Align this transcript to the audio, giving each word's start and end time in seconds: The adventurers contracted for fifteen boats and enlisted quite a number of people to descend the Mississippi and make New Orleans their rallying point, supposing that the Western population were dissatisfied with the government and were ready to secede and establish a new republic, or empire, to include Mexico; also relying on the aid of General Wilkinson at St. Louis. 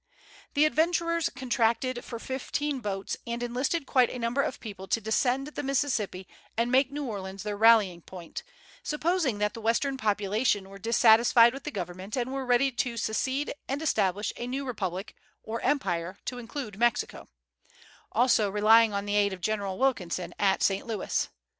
The 0.55 0.65
adventurers 0.65 1.29
contracted 1.29 2.03
for 2.03 2.17
fifteen 2.17 2.79
boats 2.79 3.17
and 3.27 3.43
enlisted 3.43 3.85
quite 3.85 4.09
a 4.09 4.17
number 4.17 4.41
of 4.41 4.59
people 4.59 4.87
to 4.87 4.99
descend 4.99 5.49
the 5.49 5.61
Mississippi 5.61 6.27
and 6.57 6.71
make 6.71 6.91
New 6.91 7.05
Orleans 7.05 7.43
their 7.43 7.55
rallying 7.55 8.01
point, 8.01 8.41
supposing 8.81 9.37
that 9.37 9.53
the 9.53 9.61
Western 9.61 9.97
population 9.97 10.69
were 10.69 10.79
dissatisfied 10.79 11.53
with 11.53 11.65
the 11.65 11.69
government 11.69 12.17
and 12.17 12.33
were 12.33 12.47
ready 12.47 12.71
to 12.71 12.97
secede 12.97 13.53
and 13.69 13.79
establish 13.79 14.33
a 14.37 14.47
new 14.47 14.65
republic, 14.65 15.13
or 15.43 15.61
empire, 15.61 16.17
to 16.25 16.39
include 16.39 16.79
Mexico; 16.79 17.27
also 18.11 18.49
relying 18.49 18.93
on 18.93 19.05
the 19.05 19.15
aid 19.15 19.33
of 19.33 19.39
General 19.41 19.77
Wilkinson 19.77 20.33
at 20.39 20.63
St. 20.63 20.87
Louis. 20.87 21.29